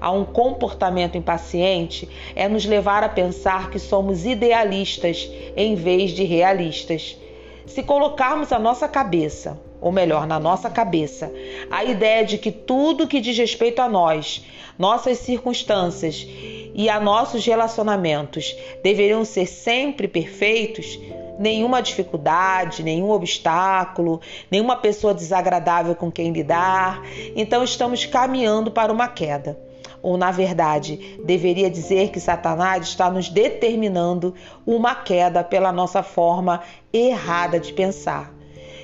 [0.00, 6.24] a um comportamento impaciente é nos levar a pensar que somos idealistas em vez de
[6.24, 7.18] realistas.
[7.66, 11.32] Se colocarmos a nossa cabeça, ou melhor, na nossa cabeça,
[11.70, 14.44] a ideia de que tudo que diz respeito a nós,
[14.76, 16.26] nossas circunstâncias
[16.74, 20.98] e a nossos relacionamentos deveriam ser sempre perfeitos,
[21.38, 24.20] nenhuma dificuldade, nenhum obstáculo,
[24.50, 27.00] nenhuma pessoa desagradável com quem lidar,
[27.36, 29.56] então estamos caminhando para uma queda.
[30.02, 34.34] Ou, na verdade, deveria dizer que Satanás está nos determinando
[34.66, 36.60] uma queda pela nossa forma
[36.92, 38.35] errada de pensar.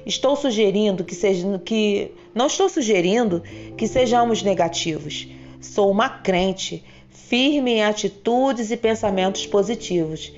[0.05, 3.43] Estou sugerindo que, seja, que não estou sugerindo
[3.77, 5.29] que sejamos negativos.
[5.61, 10.33] Sou uma crente, firme em atitudes e pensamentos positivos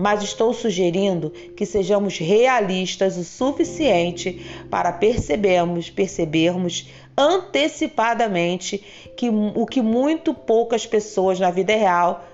[0.00, 8.80] mas estou sugerindo que sejamos realistas o suficiente para percebermos, percebermos antecipadamente
[9.16, 12.24] que o que muito poucas pessoas na vida real,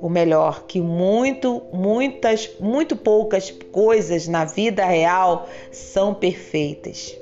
[0.00, 7.16] ou melhor, que muito, muitas, muito poucas coisas na vida real são perfeitas.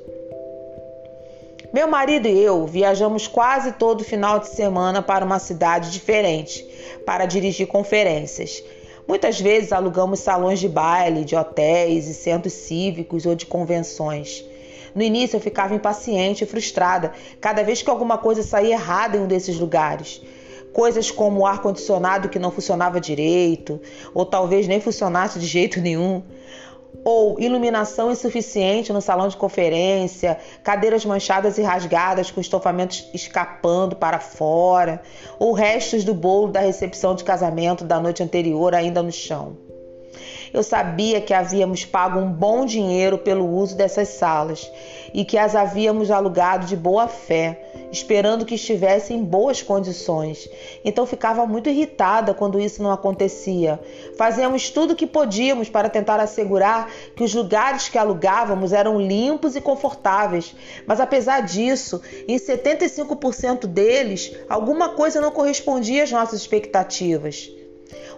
[1.73, 6.63] Meu marido e eu viajamos quase todo final de semana para uma cidade diferente
[7.07, 8.63] para dirigir conferências.
[9.09, 14.45] Muitas vezes alugamos salões de baile, de hotéis e centros cívicos ou de convenções.
[14.95, 19.21] No início eu ficava impaciente e frustrada cada vez que alguma coisa saía errada em
[19.21, 20.21] um desses lugares.
[20.73, 23.81] Coisas como o ar-condicionado que não funcionava direito,
[24.15, 26.23] ou talvez nem funcionasse de jeito nenhum
[27.05, 34.21] ou iluminação insuficiente no salão de conferência, cadeiras manchadas e rasgadas com estofamentos escapando para
[34.21, 35.03] fora,
[35.39, 39.57] ou restos do bolo da recepção de casamento da noite anterior ainda no chão.
[40.53, 44.71] Eu sabia que havíamos pago um bom dinheiro pelo uso dessas salas
[45.13, 50.49] e que as havíamos alugado de boa fé, esperando que estivessem em boas condições.
[50.83, 53.79] Então ficava muito irritada quando isso não acontecia.
[54.17, 59.55] Fazíamos tudo o que podíamos para tentar assegurar que os lugares que alugávamos eram limpos
[59.55, 67.51] e confortáveis, mas apesar disso, em 75% deles, alguma coisa não correspondia às nossas expectativas.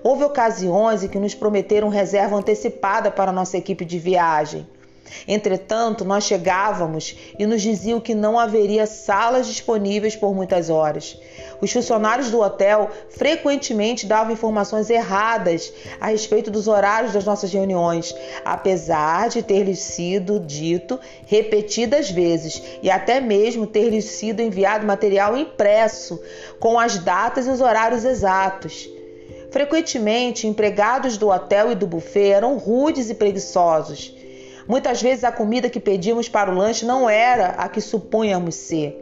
[0.04, 4.66] Houve ocasiões em que nos prometeram reserva antecipada para nossa equipe de viagem.
[5.26, 11.18] Entretanto, nós chegávamos e nos diziam que não haveria salas disponíveis por muitas horas.
[11.60, 18.14] Os funcionários do hotel frequentemente davam informações erradas a respeito dos horários das nossas reuniões,
[18.44, 24.86] apesar de ter lhes sido dito repetidas vezes e até mesmo ter lhes sido enviado
[24.86, 26.20] material impresso
[26.58, 28.88] com as datas e os horários exatos.
[29.50, 34.13] Frequentemente, empregados do hotel e do buffet eram rudes e preguiçosos.
[34.66, 39.00] Muitas vezes a comida que pedíamos para o lanche não era a que supunhamos ser.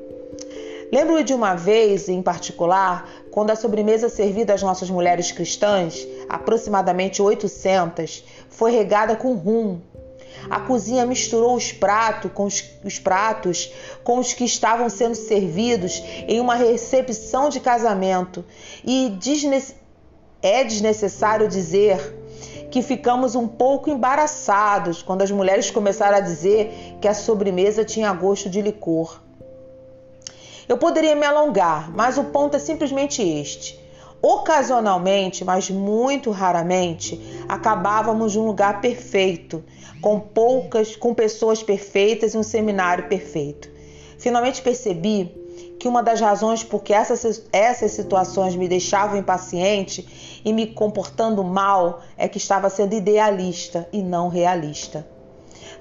[0.92, 7.22] Lembro de uma vez, em particular, quando a sobremesa servida às nossas mulheres cristãs, aproximadamente
[7.22, 9.81] 800, foi regada com rum.
[10.51, 13.72] A cozinha misturou os, prato com os, os pratos
[14.05, 18.44] com os que estavam sendo servidos em uma recepção de casamento
[18.85, 19.83] e desnecessário
[20.42, 22.21] é desnecessário dizer
[22.72, 28.11] que ficamos um pouco embaraçados quando as mulheres começaram a dizer que a sobremesa tinha
[28.14, 29.20] gosto de licor.
[30.66, 33.78] Eu poderia me alongar, mas o ponto é simplesmente este.
[34.22, 39.62] Ocasionalmente, mas muito raramente, acabávamos num lugar perfeito,
[40.00, 43.68] com poucas, com pessoas perfeitas e um seminário perfeito.
[44.18, 45.30] Finalmente percebi
[45.78, 51.42] que uma das razões por que essas, essas situações me deixavam impaciente e me comportando
[51.44, 55.07] mal é que estava sendo idealista e não realista.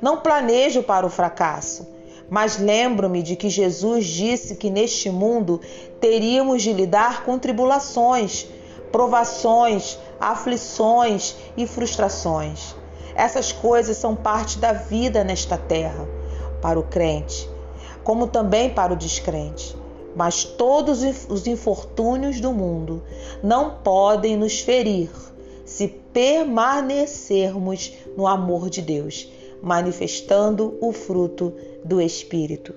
[0.01, 1.87] Não planejo para o fracasso,
[2.29, 5.59] mas lembro-me de que Jesus disse que neste mundo
[5.99, 8.47] teríamos de lidar com tribulações,
[8.91, 12.75] provações, aflições e frustrações.
[13.15, 16.07] Essas coisas são parte da vida nesta terra,
[16.61, 17.49] para o crente,
[18.03, 19.80] como também para o descrente.
[20.15, 23.01] Mas todos os infortúnios do mundo
[23.43, 25.09] não podem nos ferir
[25.65, 32.73] se permanecermos no amor de Deus, manifestando o fruto do Espírito.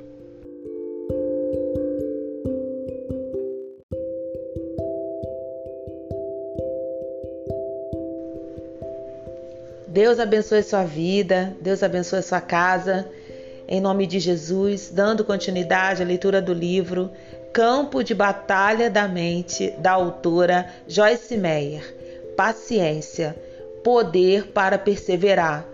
[9.89, 13.09] Deus abençoe sua vida, Deus abençoe sua casa
[13.67, 17.11] em nome de Jesus, dando continuidade à leitura do livro
[17.55, 21.95] Campo de Batalha da Mente, da autora Joyce Meyer.
[22.37, 23.37] Paciência,
[23.85, 25.65] poder para perseverar.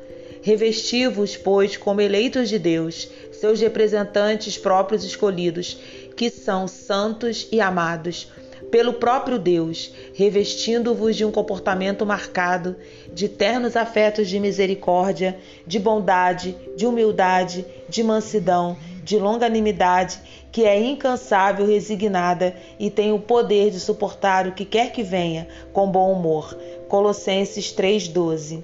[0.42, 5.78] Revestivos, pois, como eleitos de Deus, seus representantes próprios escolhidos,
[6.14, 8.30] que são santos e amados
[8.70, 12.76] pelo próprio Deus, revestindo-vos de um comportamento marcado
[13.12, 18.76] de ternos afetos de misericórdia, de bondade, de humildade, de mansidão,
[19.10, 20.20] de longanimidade,
[20.52, 25.48] que é incansável, resignada e tem o poder de suportar o que quer que venha
[25.72, 26.56] com bom humor.
[26.88, 28.62] Colossenses 3:12.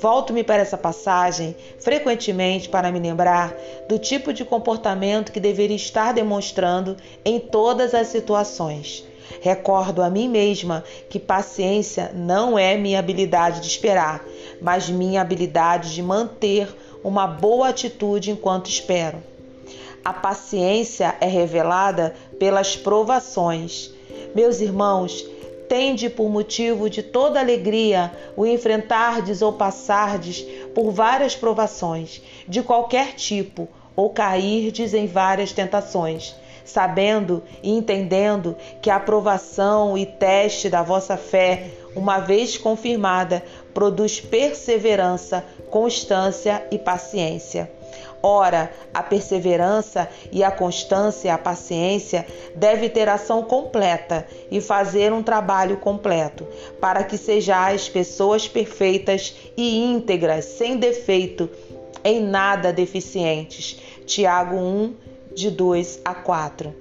[0.00, 3.52] Volto-me para essa passagem frequentemente para me lembrar
[3.88, 9.04] do tipo de comportamento que deveria estar demonstrando em todas as situações.
[9.40, 14.24] Recordo a mim mesma que paciência não é minha habilidade de esperar,
[14.60, 16.68] mas minha habilidade de manter
[17.02, 19.31] uma boa atitude enquanto espero.
[20.04, 23.92] A paciência é revelada pelas provações.
[24.34, 25.24] Meus irmãos,
[25.68, 30.44] tende por motivo de toda alegria o enfrentardes ou passardes
[30.74, 36.34] por várias provações, de qualquer tipo, ou cairdes em várias tentações,
[36.64, 43.42] sabendo e entendendo que a aprovação e teste da vossa fé, uma vez confirmada,
[43.72, 47.70] produz perseverança, constância e paciência.
[48.22, 55.24] Ora, a perseverança e a constância, a paciência, deve ter ação completa e fazer um
[55.24, 56.46] trabalho completo,
[56.80, 61.50] para que sejais pessoas perfeitas e íntegras, sem defeito,
[62.04, 63.80] em nada deficientes.
[64.06, 64.94] Tiago 1,
[65.34, 66.74] de 2 a 4.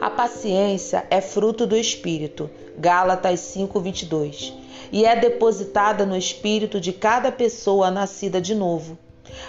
[0.00, 2.50] A paciência é fruto do Espírito.
[2.78, 4.52] Gálatas 5:22.
[4.92, 8.98] E é depositada no espírito de cada pessoa nascida de novo.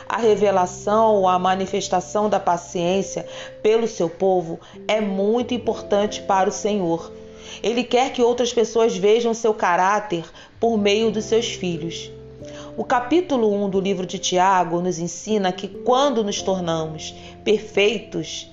[0.07, 3.27] A revelação ou a manifestação da paciência
[3.61, 7.11] pelo seu povo é muito importante para o Senhor.
[7.63, 10.25] Ele quer que outras pessoas vejam seu caráter
[10.59, 12.11] por meio dos seus filhos.
[12.77, 17.13] O capítulo 1 do livro de Tiago nos ensina que quando nos tornamos
[17.43, 18.51] perfeitos,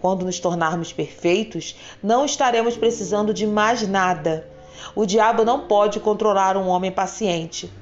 [0.00, 4.46] quando nos tornarmos perfeitos, não estaremos precisando de mais nada.
[4.94, 7.72] O diabo não pode controlar um homem paciente.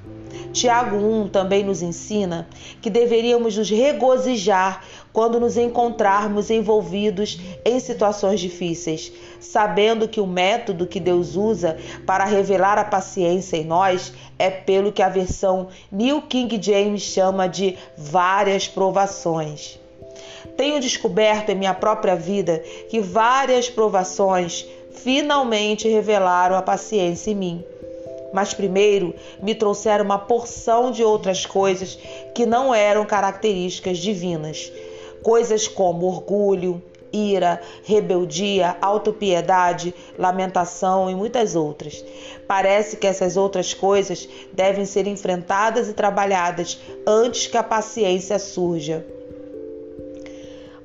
[0.53, 2.49] Tiago 1 também nos ensina
[2.81, 10.87] que deveríamos nos regozijar quando nos encontrarmos envolvidos em situações difíceis, sabendo que o método
[10.87, 11.77] que Deus usa
[12.07, 17.47] para revelar a paciência em nós é pelo que a versão New King James chama
[17.49, 19.79] de várias provações.
[20.57, 22.59] Tenho descoberto em minha própria vida
[22.91, 27.65] que várias provações finalmente revelaram a paciência em mim.
[28.33, 31.99] Mas primeiro me trouxeram uma porção de outras coisas
[32.35, 34.73] que não eram características divinas.
[35.23, 42.03] Coisas como orgulho, ira, rebeldia, autopiedade, lamentação e muitas outras.
[42.49, 49.07] Parece que essas outras coisas devem ser enfrentadas e trabalhadas antes que a paciência surja.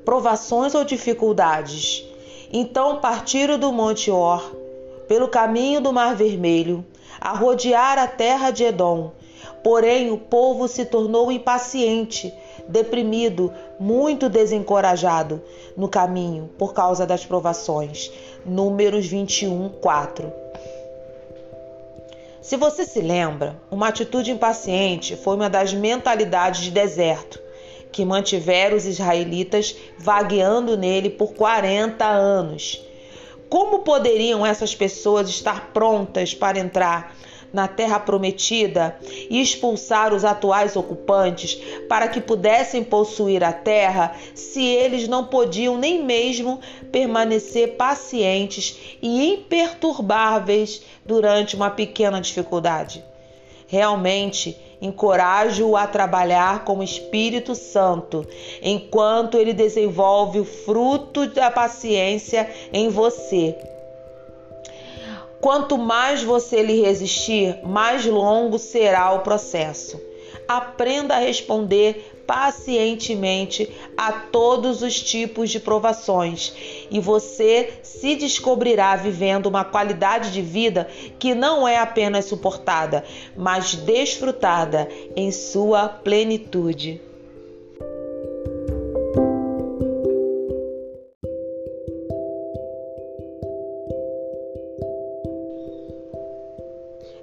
[0.03, 2.05] Provações ou dificuldades?
[2.51, 4.55] Então partiram do Monte Or,
[5.07, 6.85] pelo caminho do Mar Vermelho,
[7.20, 9.11] a rodear a terra de Edom.
[9.63, 12.34] Porém, o povo se tornou impaciente,
[12.68, 15.41] deprimido, muito desencorajado
[15.76, 18.11] no caminho por causa das provações.
[18.45, 20.32] Números 21, 4.
[22.41, 27.41] Se você se lembra, uma atitude impaciente foi uma das mentalidades de deserto
[27.91, 32.86] que mantiveram os israelitas vagueando nele por 40 anos.
[33.49, 37.15] Como poderiam essas pessoas estar prontas para entrar
[37.53, 38.97] na terra prometida
[39.29, 41.55] e expulsar os atuais ocupantes
[41.87, 46.59] para que pudessem possuir a terra, se eles não podiam nem mesmo
[46.91, 53.03] permanecer pacientes e imperturbáveis durante uma pequena dificuldade?
[53.68, 58.26] Realmente, encorajo-o a trabalhar com o Espírito Santo,
[58.61, 63.55] enquanto ele desenvolve o fruto da paciência em você.
[65.41, 70.01] Quanto mais você lhe resistir, mais longo será o processo.
[70.47, 76.53] Aprenda a responder pacientemente a todos os tipos de provações
[76.91, 83.05] e você se descobrirá vivendo uma qualidade de vida que não é apenas suportada,
[83.36, 87.01] mas desfrutada em sua plenitude.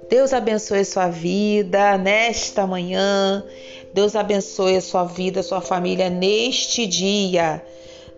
[0.09, 3.43] Deus abençoe sua vida nesta manhã.
[3.95, 7.65] Deus abençoe a sua vida, a sua família neste dia,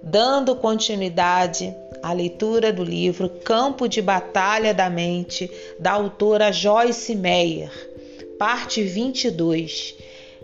[0.02, 1.72] dando continuidade
[2.02, 5.48] à leitura do livro Campo de Batalha da Mente,
[5.80, 7.70] da autora Joyce Meyer,
[8.40, 9.94] parte 22.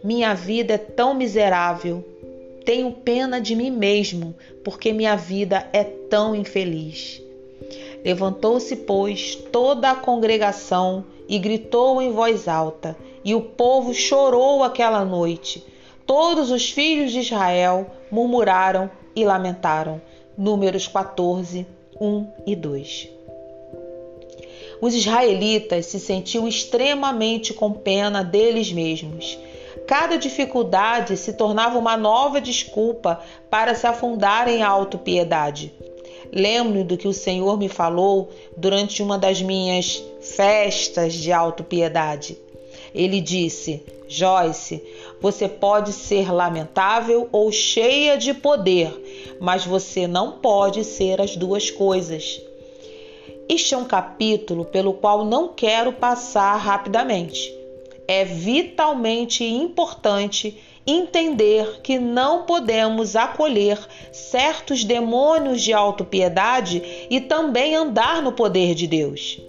[0.04, 2.08] Minha vida é tão miserável,
[2.64, 7.20] tenho pena de mim mesmo, porque minha vida é tão infeliz.
[8.06, 15.03] Levantou-se, pois, toda a congregação e gritou em voz alta, e o povo chorou aquela
[15.05, 15.65] noite.
[16.05, 20.01] Todos os filhos de Israel murmuraram e lamentaram.
[20.38, 21.65] Números 14,
[21.99, 23.09] 1 e 2.
[24.82, 29.39] Os israelitas se sentiam extremamente com pena deles mesmos.
[29.88, 35.74] Cada dificuldade se tornava uma nova desculpa para se afundar em autopiedade.
[36.32, 42.38] Lembro do que o Senhor me falou durante uma das minhas festas de autopiedade.
[42.94, 44.84] Ele disse: Joyce,
[45.20, 51.72] você pode ser lamentável ou cheia de poder, mas você não pode ser as duas
[51.72, 52.41] coisas.
[53.50, 57.54] Este é um capítulo pelo qual não quero passar rapidamente.
[58.08, 63.80] É vitalmente importante entender que não podemos acolher
[64.12, 69.39] certos demônios de autopiedade e também andar no poder de Deus.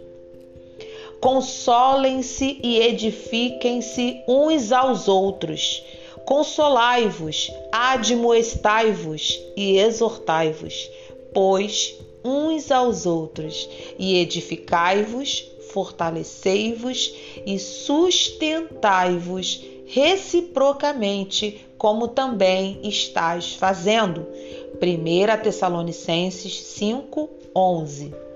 [1.24, 5.82] Consolem-se e edifiquem-se uns aos outros.
[6.26, 10.90] Consolai-vos, admoestai-vos e exortai-vos,
[11.32, 13.66] pois uns aos outros,
[13.98, 17.14] e edificai-vos, fortalecei-vos
[17.46, 24.26] e sustentai-vos reciprocamente, como também estás fazendo.
[24.74, 28.33] 1 Tessalonicenses 5, 11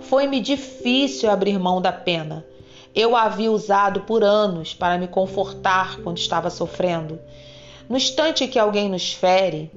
[0.00, 2.44] foi-me difícil abrir mão da pena.
[2.94, 7.18] Eu a havia usado por anos para me confortar quando estava sofrendo.
[7.88, 9.70] No instante que alguém nos fere,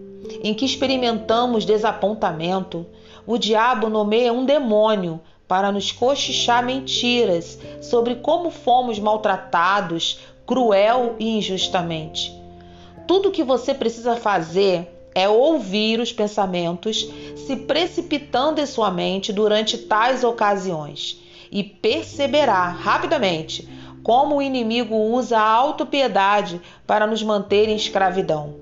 [0.43, 2.86] em que experimentamos desapontamento,
[3.26, 11.38] o diabo nomeia um demônio para nos cochichar mentiras sobre como fomos maltratados, cruel e
[11.38, 12.34] injustamente.
[13.07, 19.34] Tudo o que você precisa fazer é ouvir os pensamentos se precipitando em sua mente
[19.34, 23.68] durante tais ocasiões e perceberá rapidamente
[24.03, 28.55] como o inimigo usa a autopiedade para nos manter em escravidão.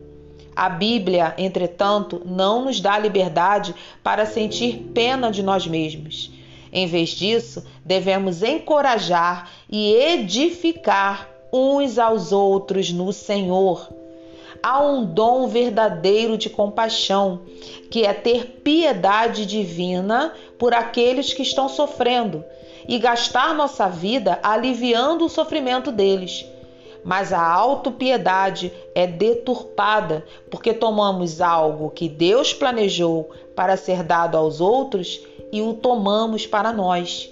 [0.56, 3.74] A Bíblia, entretanto, não nos dá liberdade
[4.04, 6.32] para sentir pena de nós mesmos.
[6.74, 13.99] Em vez disso, devemos encorajar e edificar uns aos outros no Senhor
[14.62, 17.42] há um dom verdadeiro de compaixão,
[17.90, 22.44] que é ter piedade divina por aqueles que estão sofrendo
[22.88, 26.46] e gastar nossa vida aliviando o sofrimento deles.
[27.04, 34.60] Mas a autopiedade é deturpada porque tomamos algo que Deus planejou para ser dado aos
[34.60, 37.30] outros e o tomamos para nós.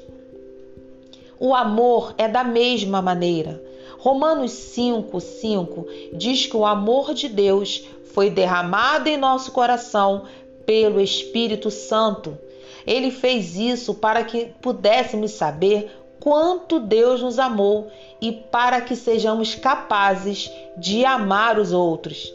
[1.39, 3.66] O amor é da mesma maneira.
[3.97, 7.83] Romanos 5, 5 diz que o amor de Deus
[8.13, 10.23] foi derramado em nosso coração
[10.65, 12.37] pelo Espírito Santo.
[12.85, 17.87] Ele fez isso para que pudéssemos saber quanto Deus nos amou
[18.21, 22.33] e para que sejamos capazes de amar os outros.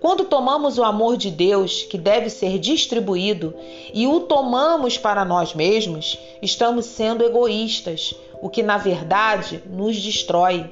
[0.00, 3.54] Quando tomamos o amor de Deus, que deve ser distribuído,
[3.92, 10.70] e o tomamos para nós mesmos, estamos sendo egoístas, o que na verdade nos destrói.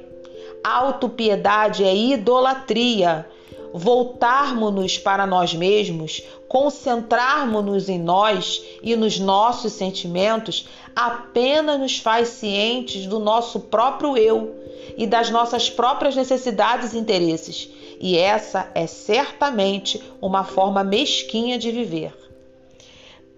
[0.63, 3.27] Autopiedade é idolatria.
[3.73, 13.07] Voltarmos-nos para nós mesmos, concentrarmos-nos em nós e nos nossos sentimentos, apenas nos faz cientes
[13.07, 14.55] do nosso próprio eu
[14.95, 17.69] e das nossas próprias necessidades e interesses.
[17.99, 22.13] E essa é certamente uma forma mesquinha de viver.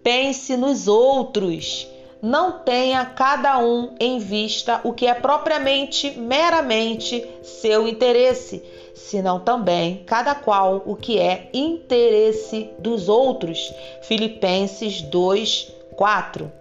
[0.04, 1.88] Pense nos outros
[2.26, 8.64] não tenha cada um em vista o que é propriamente, meramente seu interesse,
[8.96, 13.72] senão também cada qual o que é interesse dos outros.
[14.02, 16.52] Filipenses 2, 4.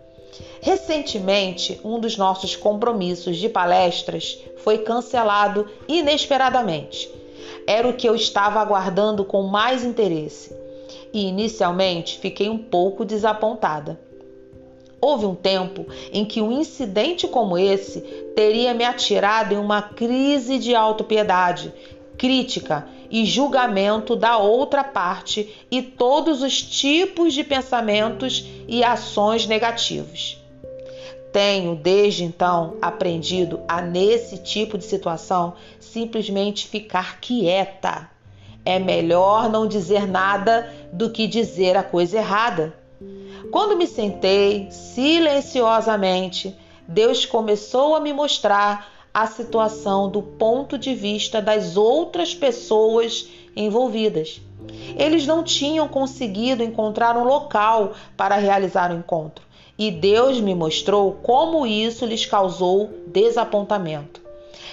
[0.61, 7.11] Recentemente, um dos nossos compromissos de palestras foi cancelado inesperadamente.
[7.67, 10.55] Era o que eu estava aguardando com mais interesse.
[11.11, 14.04] E inicialmente fiquei um pouco desapontada.
[15.05, 18.01] Houve um tempo em que um incidente como esse
[18.35, 21.71] teria me atirado em uma crise de autopiedade,
[22.17, 30.43] crítica e julgamento da outra parte e todos os tipos de pensamentos e ações negativos.
[31.31, 38.09] Tenho desde então aprendido a, nesse tipo de situação, simplesmente ficar quieta.
[38.65, 42.84] É melhor não dizer nada do que dizer a coisa errada.
[43.55, 51.41] Quando me sentei silenciosamente, Deus começou a me mostrar a situação do ponto de vista
[51.41, 54.41] das outras pessoas envolvidas.
[54.99, 59.45] Eles não tinham conseguido encontrar um local para realizar o encontro,
[59.79, 64.21] e Deus me mostrou como isso lhes causou desapontamento.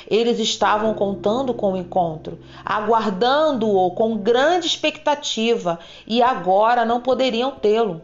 [0.10, 5.78] Eles estavam contando com o encontro, aguardando-o com grande expectativa
[6.08, 8.02] e agora não poderiam tê-lo.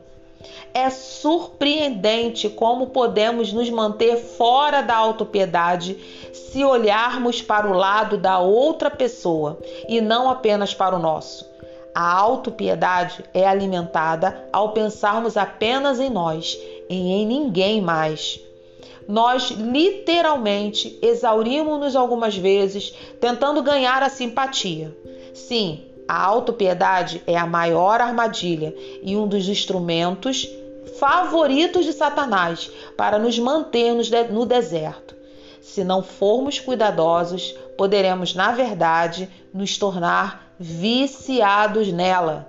[0.73, 5.97] É surpreendente como podemos nos manter fora da autopiedade
[6.33, 11.45] se olharmos para o lado da outra pessoa e não apenas para o nosso.
[11.93, 16.55] A autopiedade é alimentada ao pensarmos apenas em nós
[16.87, 18.39] e em ninguém mais.
[19.07, 24.95] Nós literalmente exaurimos-nos algumas vezes tentando ganhar a simpatia.
[25.33, 30.49] Sim, a autopiedade é a maior armadilha e um dos instrumentos
[30.99, 35.15] favoritos de Satanás para nos mantermos no deserto.
[35.61, 42.47] Se não formos cuidadosos, poderemos, na verdade, nos tornar viciados nela.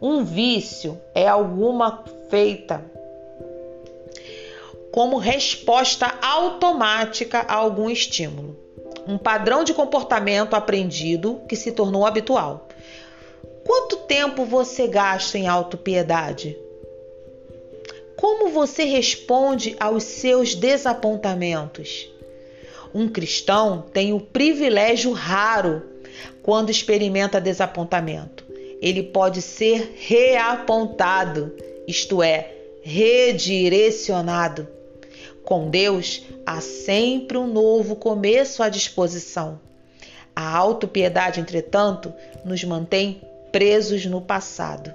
[0.00, 2.84] Um vício é alguma feita
[4.92, 8.56] como resposta automática a algum estímulo.
[9.08, 12.68] Um padrão de comportamento aprendido que se tornou habitual.
[13.64, 16.56] Quanto tempo você gasta em autopiedade?
[18.16, 22.08] Como você responde aos seus desapontamentos?
[22.94, 25.82] Um cristão tem o privilégio raro
[26.42, 28.44] quando experimenta desapontamento.
[28.80, 31.54] Ele pode ser reapontado,
[31.86, 34.66] isto é, redirecionado.
[35.44, 39.60] Com Deus há sempre um novo começo à disposição.
[40.34, 42.12] A autopiedade, entretanto,
[42.44, 43.20] nos mantém
[43.52, 44.94] presos no passado.